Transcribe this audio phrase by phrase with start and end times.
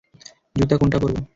[0.55, 1.21] জুতা কোনটা পরবো?